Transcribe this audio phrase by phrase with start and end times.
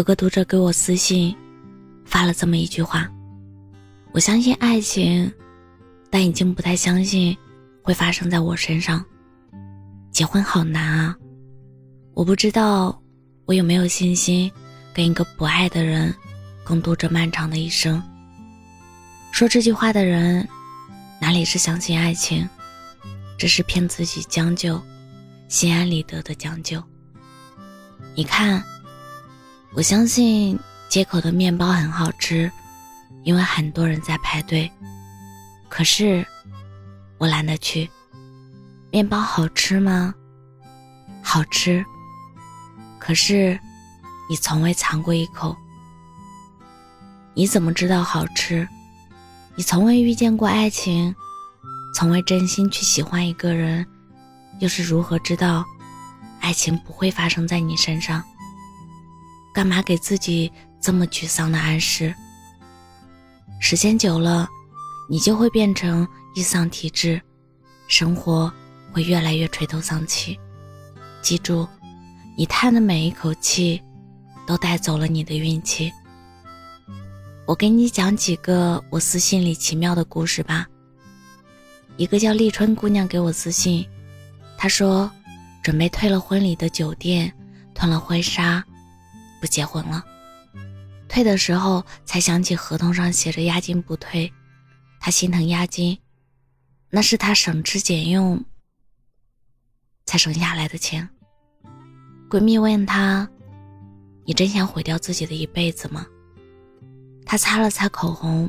[0.00, 1.36] 有个读者给我私信，
[2.06, 3.06] 发了这么一句话
[4.12, 5.30] ：“我相信爱情，
[6.08, 7.36] 但已经不太相信
[7.82, 9.04] 会发生在我身上。
[10.10, 11.14] 结婚好难啊！
[12.14, 12.98] 我不知道
[13.44, 14.50] 我有没有信心
[14.94, 16.14] 跟一个不爱的人
[16.64, 18.02] 共度这漫长的一生。”
[19.32, 20.48] 说这句话的人，
[21.20, 22.48] 哪里是相信爱情，
[23.36, 24.80] 只是骗自己将就，
[25.48, 26.82] 心安理得的将就。
[28.14, 28.64] 你看。
[29.72, 32.50] 我相信街口的面包很好吃，
[33.22, 34.70] 因为很多人在排队。
[35.68, 36.26] 可是
[37.18, 37.88] 我懒得去。
[38.90, 40.12] 面包好吃吗？
[41.22, 41.84] 好吃。
[42.98, 43.58] 可是
[44.28, 45.56] 你从未尝过一口。
[47.32, 48.66] 你怎么知道好吃？
[49.54, 51.14] 你从未遇见过爱情，
[51.94, 53.86] 从未真心去喜欢一个人，
[54.58, 55.64] 又是如何知道
[56.40, 58.20] 爱情不会发生在你身上？
[59.52, 62.14] 干嘛给自己这么沮丧的暗示？
[63.58, 64.48] 时间久了，
[65.08, 67.20] 你就会变成易丧体质，
[67.88, 68.52] 生活
[68.92, 70.38] 会越来越垂头丧气。
[71.20, 71.68] 记住，
[72.36, 73.82] 你叹的每一口气，
[74.46, 75.92] 都带走了你的运气。
[77.46, 80.66] 我给你讲几个我私信里奇妙的故事吧。
[81.96, 83.86] 一个叫立春姑娘给我私信，
[84.56, 85.10] 她说，
[85.62, 87.30] 准备退了婚礼的酒店，
[87.74, 88.64] 囤了婚纱。
[89.40, 90.04] 不结婚了，
[91.08, 94.30] 退的时候才想起合同上写着押金不退，
[95.00, 95.98] 他心疼押金，
[96.90, 98.44] 那是他省吃俭用
[100.04, 101.08] 才省下来的钱。
[102.28, 103.28] 闺蜜问他
[104.26, 106.06] ：“你真想毁掉自己的一辈子吗？”
[107.24, 108.48] 他擦了擦口红，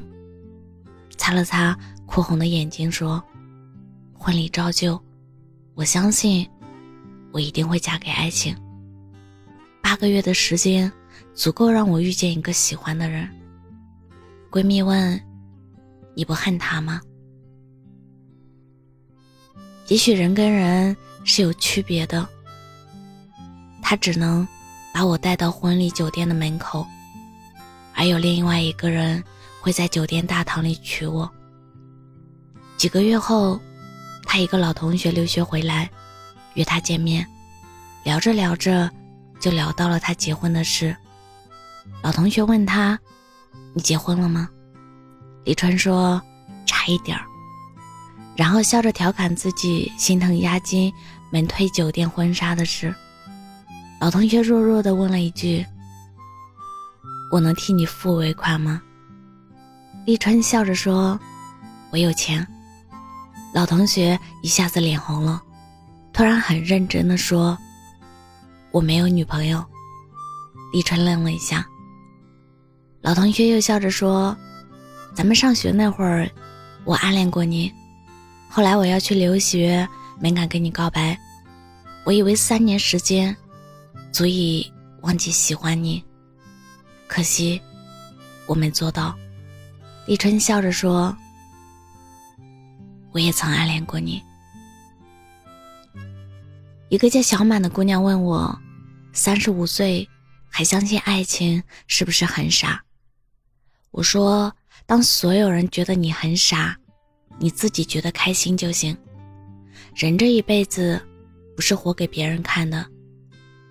[1.17, 3.23] 擦了擦哭红的眼睛，说
[4.14, 5.01] ：“婚礼照旧，
[5.74, 6.47] 我相信
[7.31, 8.56] 我一定会嫁给爱情。”
[9.91, 10.90] 八个月的时间，
[11.35, 13.29] 足够让我遇见一个喜欢的人。
[14.50, 15.22] 闺蜜问
[16.16, 17.02] ：“你不恨他吗？”
[19.90, 22.25] 也许人跟人是有区别的。
[23.81, 24.47] 他只能
[24.94, 26.88] 把我带到婚礼酒店的门口，
[27.94, 29.22] 而有另外一个人
[29.59, 31.30] 会在酒店大堂里娶我。
[32.78, 33.59] 几个月后，
[34.24, 35.91] 他一个老同学留学回来，
[36.53, 37.28] 约他见面，
[38.06, 38.90] 聊着聊着。
[39.41, 40.96] 就聊到了他结婚的事。
[42.02, 42.97] 老同学问他
[43.74, 44.47] ：“你结婚了吗？”
[45.44, 46.22] 李川说
[46.66, 47.25] ：“差一点儿。”
[48.38, 50.94] 然后笑着调侃自己心疼押金
[51.31, 52.94] 没退酒店婚纱的事。
[54.00, 55.66] 老同学弱弱的问了一句
[57.34, 58.81] ：“我能替你付尾款吗？”
[60.06, 61.19] 立川笑着说
[61.91, 62.47] ：“我有钱。”
[63.53, 65.41] 老同学一下子脸红了，
[66.13, 67.57] 突然很认真的说。
[68.72, 69.64] 我没有女朋友。
[70.74, 71.68] 李川愣了一下，
[73.02, 74.36] 老同学又笑着说
[75.14, 76.30] ：“咱们上学那会儿，
[76.86, 77.72] 我暗恋过你。
[78.50, 79.86] 后来我要去留学，
[80.20, 81.18] 没敢跟你告白。
[82.06, 83.36] 我以为三年时间，
[84.14, 84.72] 足以
[85.02, 86.02] 忘记喜欢你。
[87.08, 87.62] 可惜，
[88.46, 89.14] 我没做到。”
[90.08, 91.16] 李春笑着说
[93.12, 94.24] ：“我也曾暗恋过你。”
[96.91, 98.59] 一个叫小满的姑娘问我
[99.13, 100.06] ：“三十五岁
[100.50, 102.84] 还相信爱情，是不是很傻？”
[103.91, 104.53] 我说
[104.85, 106.75] ：“当所有人觉得你很傻，
[107.40, 108.96] 你自己觉得开心就行。
[109.96, 111.01] 人这一辈子，
[111.56, 112.85] 不是活给别人看的，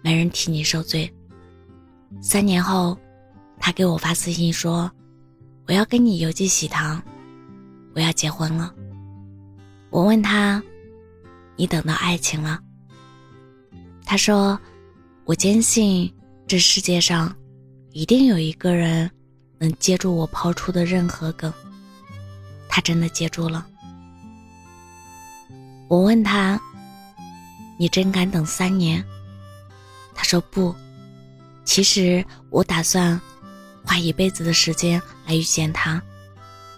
[0.03, 1.14] 没人替你受罪。”
[2.22, 2.98] 三年后，
[3.59, 4.91] 他给我发私信说
[5.69, 7.03] ：“我要跟你邮寄喜糖，
[7.94, 8.75] 我要结婚了。”
[9.92, 10.62] 我问他
[11.54, 12.59] ：“你等到爱情了？”
[14.10, 14.59] 他说
[15.25, 16.12] ：“我坚信
[16.44, 17.32] 这世界上
[17.93, 19.09] 一定有一个人
[19.57, 21.53] 能接住我抛出的任何梗。”
[22.68, 23.65] 他真的接住了。
[25.86, 26.60] 我问他
[27.78, 29.01] ：“你真敢等三年？”
[30.12, 30.74] 他说：“不，
[31.65, 33.21] 其实我打算
[33.84, 36.03] 花一辈子的时间来遇见他。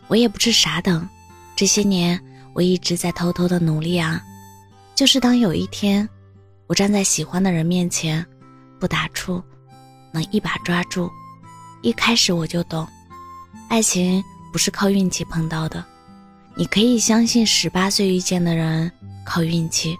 [0.06, 1.08] 我也不是傻等，
[1.56, 4.22] 这些年我一直在偷偷的努力啊，
[4.94, 6.06] 就是当有一天……”
[6.72, 8.24] 我站在喜欢的人面前，
[8.80, 9.42] 不打怵，
[10.10, 11.10] 能一把抓住。
[11.82, 12.88] 一开始我就懂，
[13.68, 15.84] 爱情不是靠运气碰到的。
[16.54, 18.90] 你可以相信十八岁遇见的人
[19.22, 19.98] 靠运气，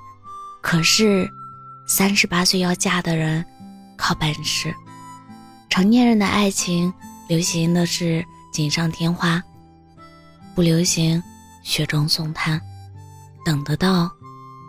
[0.62, 1.30] 可是
[1.86, 3.44] 三十八岁要嫁的人
[3.94, 4.74] 靠本事。
[5.69, 6.90] 成年人的爱情
[7.28, 9.42] 流行的是锦上添花，
[10.54, 11.22] 不流行
[11.62, 12.58] 雪中送炭。
[13.44, 14.10] 等得到，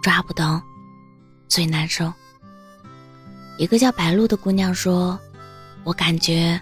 [0.02, 0.62] 抓不到。
[1.54, 2.12] 最难受。
[3.60, 5.20] 一个叫白露的姑娘说
[5.86, 6.60] ：“我感觉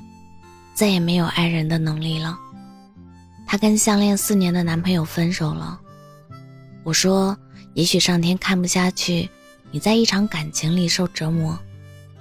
[0.73, 2.37] 再也没有爱人的能力了。
[3.47, 5.79] 她跟相恋四年的男朋友分手了。
[6.83, 7.37] 我说，
[7.73, 9.29] 也许上天看不下去
[9.71, 11.57] 你在一场感情里受折磨，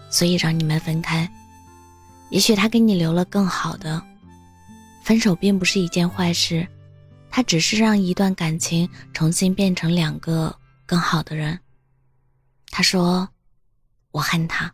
[0.08, 1.28] 所以让你们分开。
[2.28, 4.00] 也许他给你留了更好的。
[5.02, 6.64] 分手并不是一件坏事，
[7.32, 10.55] 他只是让一段感情重新变成两个
[10.87, 11.58] 更好的人。
[12.70, 13.28] 他说
[14.12, 14.72] ：“我恨他。”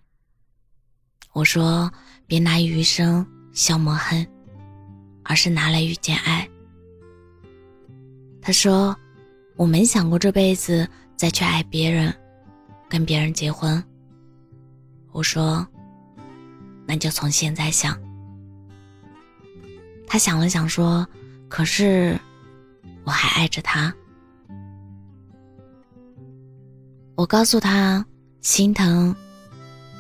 [1.33, 1.91] 我说
[2.27, 4.27] ：“别拿余生消磨恨，
[5.25, 6.49] 而是拿来遇见爱。”
[8.41, 8.97] 他说
[9.57, 12.15] ：“我没想过这辈子再去爱别人，
[12.89, 13.83] 跟别人结婚。”
[15.11, 15.67] 我说
[16.87, 17.99] ：“那就从现在想。”
[20.07, 21.07] 他想了想说
[21.49, 22.19] ：“可是，
[23.05, 23.93] 我还爱着他。”
[27.17, 28.05] 我告诉他
[28.43, 29.15] ：“心疼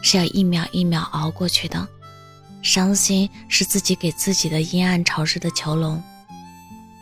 [0.02, 1.88] 是要一秒一秒熬过去的，
[2.62, 6.02] 伤心是自己给自己的阴暗潮湿的囚笼。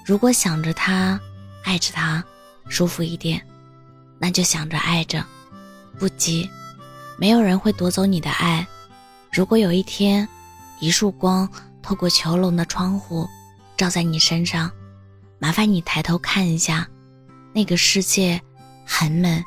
[0.07, 1.21] 如果想着他，
[1.65, 2.25] 爱着他，
[2.69, 3.45] 舒服一点，
[4.19, 5.25] 那就想着爱着，
[5.99, 6.49] 不急。
[7.19, 8.67] 没有人会夺走你的爱。
[9.33, 10.27] 如果有一天，
[10.81, 11.49] 一束光。”
[11.87, 13.29] 透过囚笼的窗户，
[13.77, 14.71] 照在你身上，
[15.39, 16.89] 麻烦你抬头看一下，
[17.53, 18.41] 那个世界
[18.87, 19.45] 很美，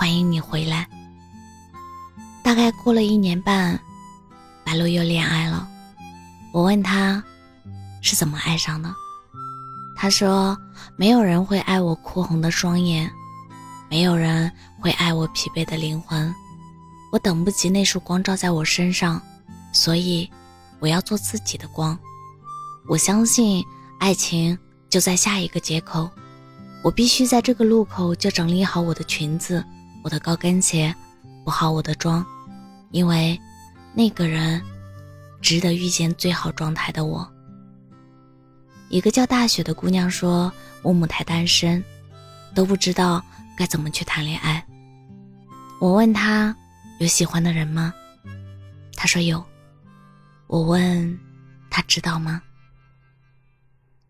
[0.00, 0.88] 欢迎你回来。
[2.42, 3.78] 大概过了一年半，
[4.64, 5.68] 白露又恋爱了。
[6.54, 7.22] 我问他
[8.00, 8.90] 是怎么爱上的，
[9.94, 10.56] 他说
[10.96, 13.12] 没有人会爱我哭红的双眼，
[13.90, 14.50] 没有人
[14.80, 16.34] 会爱我疲惫的灵魂。
[17.12, 19.20] 我等不及那束光照在我身上，
[19.70, 20.30] 所以。
[20.78, 21.98] 我要做自己的光，
[22.88, 23.62] 我相信
[23.98, 24.58] 爱情
[24.88, 26.08] 就在下一个街口，
[26.82, 29.62] 我必须在这个路口就整理好我的裙子、
[30.02, 30.94] 我的高跟鞋，
[31.44, 32.24] 补好我的妆，
[32.90, 33.38] 因为
[33.94, 34.60] 那个人
[35.40, 37.30] 值得遇见最好状态的我。
[38.88, 40.52] 一个叫大雪的姑娘说
[40.82, 41.82] ：“我母胎单身，
[42.54, 43.24] 都不知道
[43.56, 44.64] 该怎么去谈恋爱。”
[45.80, 46.54] 我问她
[46.98, 47.94] 有喜欢的人吗？
[48.96, 49.44] 她说有。
[50.46, 51.16] 我问，
[51.70, 52.42] 他知道吗？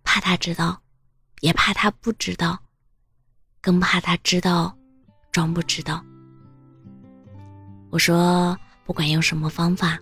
[0.03, 0.81] 怕他知道，
[1.41, 2.59] 也怕他不知道，
[3.61, 4.75] 更怕他知道，
[5.33, 6.05] 装不知道。
[7.91, 9.99] 我说，不管用什么方法，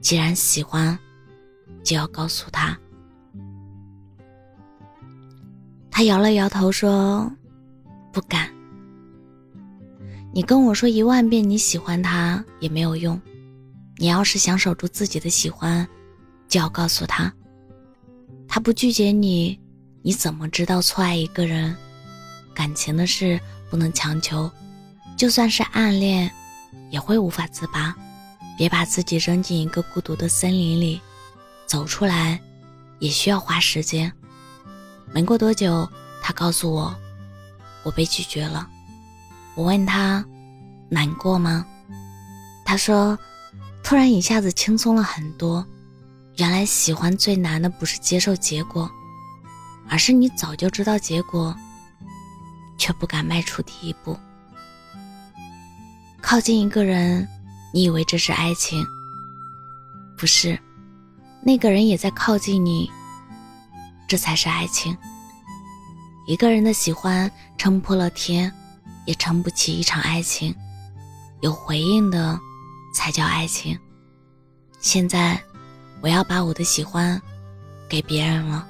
[0.00, 0.98] 既然喜欢，
[1.82, 2.76] 就要告诉他。
[5.90, 7.30] 他摇了摇头说
[8.12, 8.48] ：“不敢。
[10.32, 13.20] 你跟我说一万遍你喜欢他也没有用。”
[13.98, 15.86] 你要是想守住自己的喜欢，
[16.48, 17.32] 就要告诉他。
[18.48, 19.56] 他不拒绝你，
[20.02, 21.76] 你怎么知道错爱一个人？
[22.52, 23.38] 感情的事
[23.72, 24.50] 不能强求，
[25.16, 26.30] 就算是暗恋，
[26.90, 27.96] 也会无法自拔。
[28.54, 31.00] 别把自己扔进一个孤独的森林里，
[31.64, 32.38] 走出来，
[32.98, 34.12] 也需要花时间。
[35.10, 35.88] 没过多久，
[36.20, 36.94] 他告诉我，
[37.82, 38.68] 我被拒绝了。
[39.54, 40.22] 我问他，
[40.90, 41.66] 难过吗？
[42.66, 43.18] 他说。
[43.84, 45.66] 突然一下子轻松了很多，
[46.36, 48.88] 原来喜欢最难的不是接受结果，
[49.88, 51.54] 而是你早就知道结果，
[52.78, 54.18] 却不敢迈出第一步。
[56.20, 57.28] 靠近一个人，
[57.72, 58.84] 你以为这是爱情，
[60.16, 60.58] 不是，
[61.42, 62.90] 那个人也在靠近你，
[64.06, 64.96] 这才是爱情。
[66.26, 68.52] 一个人的喜欢撑破了天，
[69.06, 70.54] 也撑不起一场爱情，
[71.40, 72.38] 有回应的。
[72.94, 73.74] 才叫爱情。
[74.78, 75.42] 现在，
[76.02, 77.18] 我要把我的喜欢
[77.88, 78.68] 给别人了。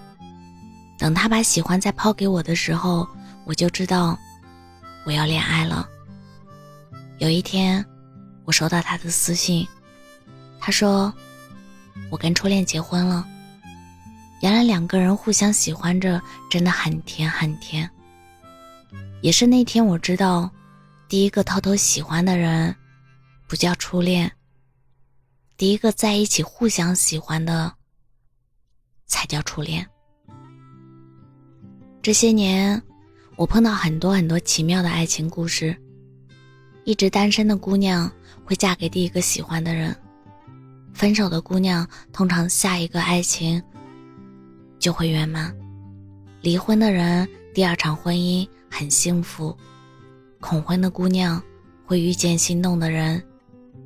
[0.96, 3.04] 等他把喜欢再抛给我的时候，
[3.44, 4.18] 我就知道
[5.04, 5.88] 我要恋爱了。
[7.18, 7.84] 有一天，
[8.44, 9.66] 我收到他的私信，
[10.58, 11.12] 他说
[12.10, 13.26] ：“我跟初恋结婚了。”
[14.42, 16.20] 原来两个人互相喜欢着，
[16.50, 17.88] 真的很甜很甜。
[19.20, 20.50] 也是那天，我知道，
[21.08, 22.74] 第一个偷偷喜欢的人。
[23.46, 24.32] 不叫初恋。
[25.58, 27.72] 第一个在一起互相喜欢的，
[29.06, 29.86] 才叫初恋。
[32.00, 32.82] 这些年，
[33.36, 35.76] 我碰到很多很多奇妙的爱情故事。
[36.84, 38.10] 一直单身的姑娘
[38.44, 39.96] 会嫁给第一个喜欢的人，
[40.92, 43.62] 分手的姑娘通常下一个爱情
[44.78, 45.54] 就会圆满，
[46.40, 49.56] 离婚的人第二场婚姻很幸福，
[50.40, 51.42] 恐婚的姑娘
[51.86, 53.22] 会遇见心动的人。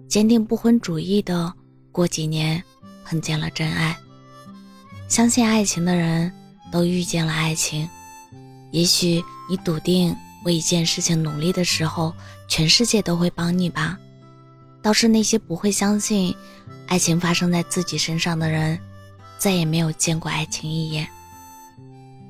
[0.08, 1.52] 坚定不婚主义的，
[1.90, 2.62] 过几年
[3.04, 3.96] 碰见了真爱。
[5.08, 6.32] 相信爱情的人
[6.70, 7.88] 都遇见了爱情。
[8.70, 12.14] 也许你笃定为一件事情努力的时候，
[12.48, 13.98] 全世界都会帮你吧。
[14.82, 16.34] 倒是那些不会相信
[16.86, 18.78] 爱情发生在自己身上的人，
[19.38, 21.06] 再也没有见过爱情一眼。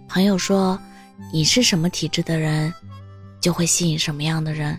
[0.09, 0.79] 朋友说
[1.33, 2.73] ：“你是什么体质的人，
[3.41, 4.79] 就会吸引什么样的人。”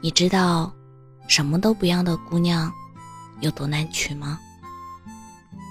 [0.00, 0.72] 你知道，
[1.26, 2.72] 什么都不要的姑娘
[3.40, 4.38] 有多难娶吗？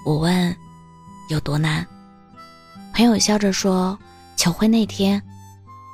[0.04, 0.54] 我问
[1.30, 1.86] ：“有多难？”
[2.92, 3.98] 朋友笑着说
[4.36, 5.22] ：“求婚那天，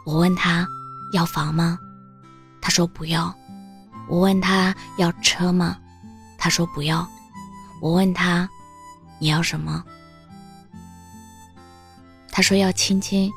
[0.05, 0.67] 我问他
[1.13, 1.79] 要房吗？
[2.61, 3.35] 他说不要。
[4.09, 5.79] 我问他要车吗？
[6.39, 7.09] 他说不要。
[7.81, 8.49] 我问他
[9.19, 9.83] 你要什么？
[12.31, 13.31] 他说要亲亲。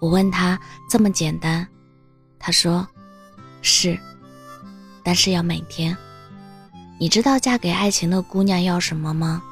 [0.00, 1.66] 我问他这么简单？
[2.38, 2.86] 他说
[3.60, 3.98] 是。”
[5.04, 5.96] 但是要每天。
[6.98, 9.42] 你知道嫁给爱情的姑娘要什么吗？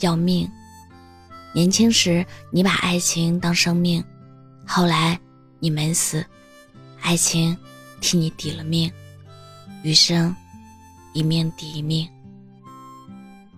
[0.00, 0.50] 要命。
[1.52, 4.04] 年轻时你把爱情当生命，
[4.66, 5.20] 后来
[5.64, 6.22] 你没死，
[7.00, 7.56] 爱情
[7.98, 8.92] 替你抵了命，
[9.82, 10.36] 余生
[11.14, 12.06] 一命抵一命。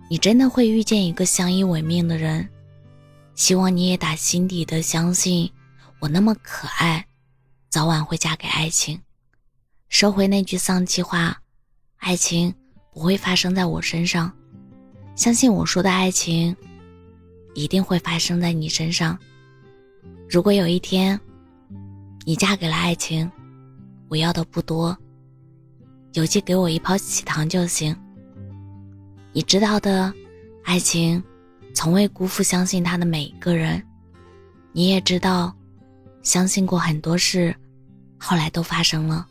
[0.09, 2.47] 你真的会遇见一个相依为命的人，
[3.35, 5.51] 希望你也打心底的相信，
[5.99, 7.05] 我那么可爱，
[7.67, 8.97] 早晚会嫁给爱情。
[9.89, 11.37] 收回那句丧气话，
[11.97, 12.55] 爱情
[12.93, 14.31] 不会发生在我身上。
[15.17, 16.55] 相信我说的爱情，
[17.53, 19.19] 一定会发生在你身上。
[20.29, 21.19] 如果有一天，
[22.27, 23.31] 你嫁给了爱情，
[24.09, 24.97] 我要的不多，
[26.11, 27.95] 邮寄给我一包喜糖就行。
[29.31, 30.13] 你知道的，
[30.65, 31.23] 爱情
[31.73, 33.81] 从未辜负相信他的每一个人。
[34.73, 35.55] 你也知道，
[36.21, 37.55] 相信过很多事，
[38.19, 39.25] 后来都发生了。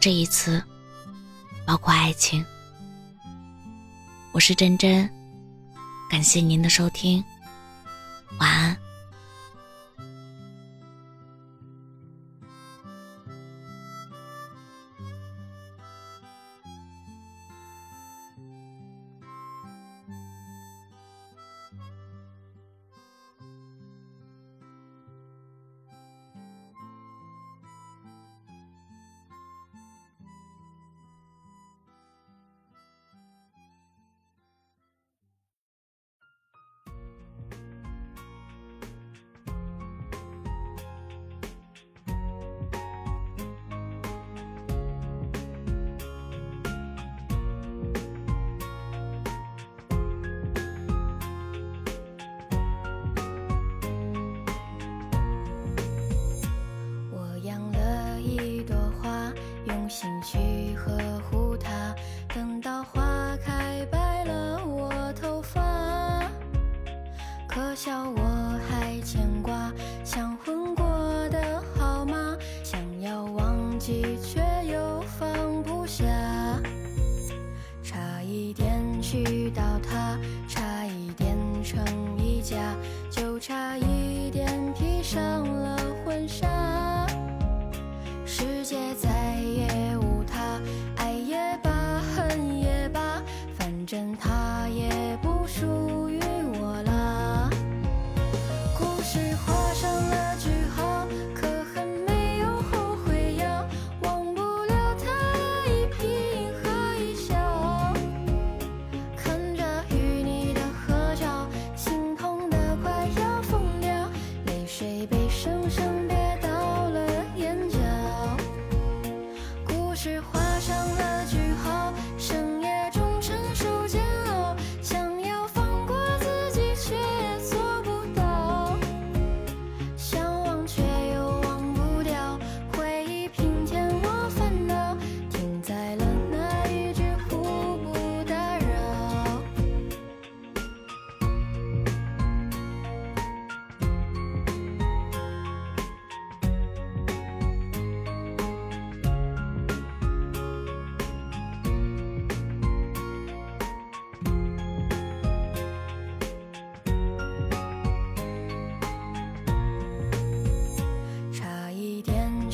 [0.00, 0.60] 这一次，
[1.64, 2.44] 包括爱情。
[4.32, 5.08] 我是真真，
[6.10, 7.22] 感谢您的收听，
[8.40, 8.76] 晚安。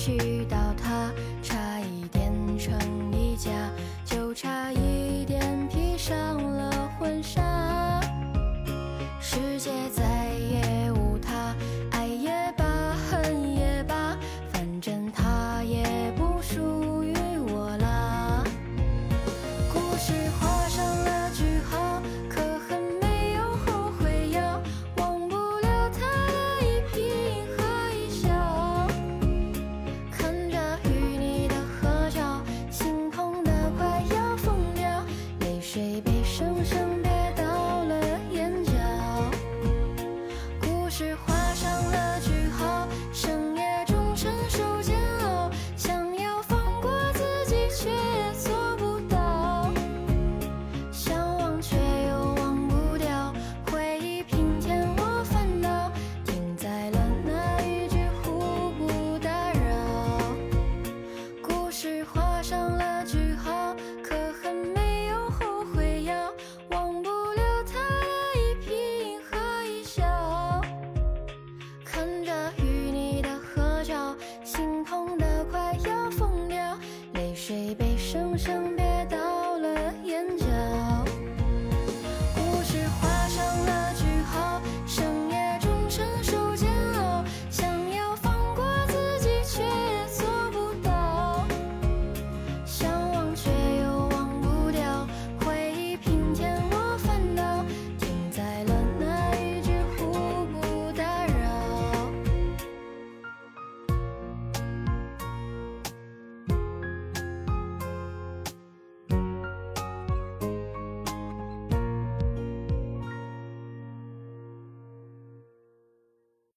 [0.07, 0.36] 去。